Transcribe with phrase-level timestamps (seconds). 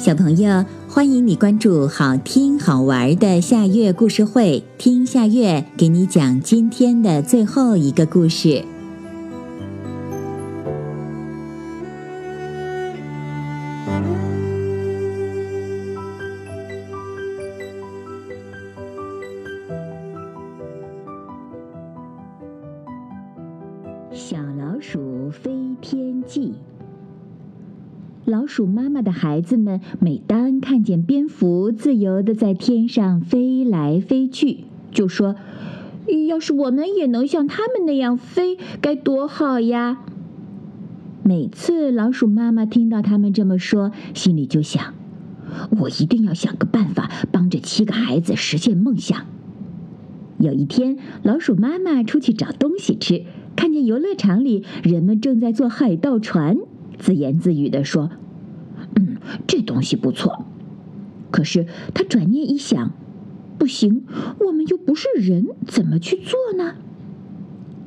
[0.00, 8.64] 小朋友，欢迎你关注好听好玩的夏月故事会，听夏月给你讲今天的最后一个故事。
[24.10, 25.50] 小老鼠飞
[25.82, 26.54] 天记。
[28.30, 34.58] 老鼠妈妈的孩子们，每当看见蝙蝠自由的在天上飞来飞去，
[34.92, 35.34] 就说
[36.28, 39.98] ：“要是我们也能像他们那样飞，该多好呀！”
[41.24, 44.94] 每次老鼠妈妈听到他们这么说，心里就想
[45.80, 49.26] ：“我一定要想个办法，帮这七个孩子实现梦想。”
[50.38, 53.24] 有一天，老鼠妈妈出去找东西吃，
[53.56, 56.58] 看见游乐场里人们正在坐海盗船。
[57.00, 58.10] 自言自语地说
[58.94, 59.16] ：“嗯，
[59.48, 60.44] 这东西不错。
[61.32, 62.92] 可是他转念一想，
[63.58, 64.04] 不行，
[64.46, 66.74] 我们又不是人，怎么去做呢？”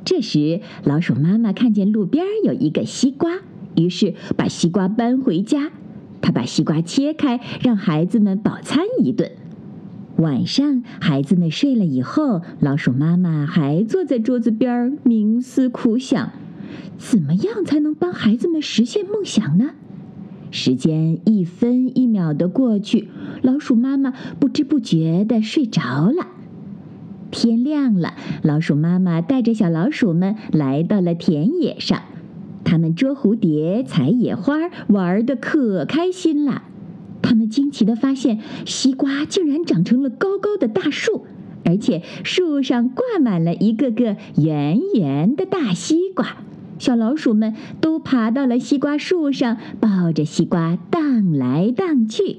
[0.03, 3.39] 这时，老鼠妈妈看见路边有一个西瓜，
[3.77, 5.71] 于是把西瓜搬回家。
[6.21, 9.31] 她把西瓜切开，让孩子们饱餐一顿。
[10.17, 16.31] 晚上，孩子们睡了以后，老鼠妈妈还坐在桌子边冥思苦想。
[16.97, 19.71] 怎么样才能帮孩子们实现梦想呢？
[20.51, 23.09] 时间一分一秒的过去，
[23.41, 26.27] 老鼠妈妈不知不觉的睡着了。
[27.31, 28.13] 天亮了，
[28.43, 32.03] 老鼠妈妈带着小老鼠们来到了田野上，
[32.63, 36.61] 他们捉蝴蝶、采野花，玩的可开心了。
[37.23, 41.25] 他们惊奇的发现，西瓜竟然长成了高高的大树，
[41.65, 46.37] 而且树上挂满了一个个圆圆的大西瓜。
[46.79, 52.37] 小老鼠们都爬到了西瓜树上，抱着西瓜荡来荡去。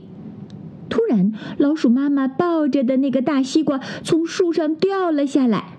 [0.89, 5.77] 突然，老鼠妈妈抱着的那个大西瓜从树上掉了下来。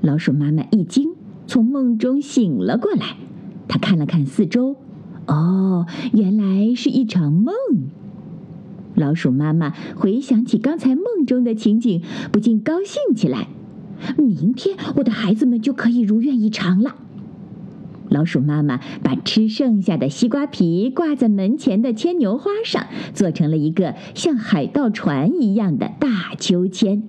[0.00, 1.14] 老鼠妈妈一惊，
[1.46, 3.16] 从梦中醒了过来。
[3.68, 4.76] 她看了看四周，
[5.26, 7.54] 哦，原来是一场梦。
[8.96, 12.02] 老鼠妈妈回想起刚才梦中的情景，
[12.32, 13.48] 不禁高兴起来。
[14.18, 16.96] 明天，我的孩子们就可以如愿以偿了。
[18.10, 27.04] 老鼠妈妈把吃剩下的西瓜皮挂在门前的牵牛花上，做成了一个像海盗船一样的大秋千。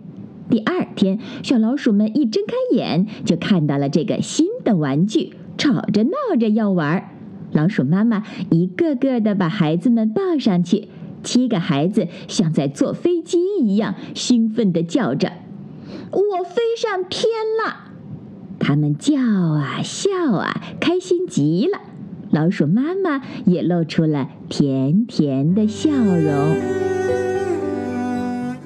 [0.50, 7.10] 第二天，小老鼠们一睁开眼，就看到了这个新的玩具，吵着闹着要玩。
[7.52, 10.88] 老鼠妈妈一个个的把孩子们抱上去，
[11.24, 15.32] 七个孩子像在坐飞机一样，兴奋地叫着
[16.12, 17.26] ：“我飞上天
[17.66, 17.91] 了！”
[18.62, 21.80] 他们叫啊笑啊，开心极了。
[22.30, 26.56] 老鼠妈妈也露出了甜甜的笑容。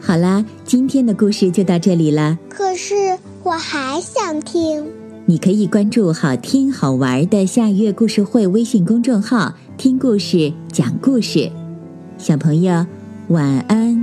[0.02, 2.38] 好啦，今天的故事就到这里了。
[2.50, 2.94] 可是
[3.42, 4.86] 我还想听。
[5.26, 11.50] 你可以关注“好听好玩的夏月故事会”微信公众号，听故事，讲故事。
[12.20, 12.86] 小朋友，
[13.30, 13.95] 晚安。